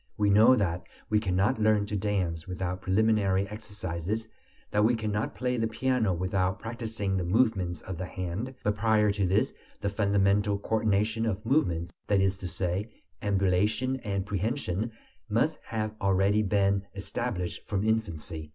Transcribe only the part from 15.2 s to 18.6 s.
must have already been established from infancy.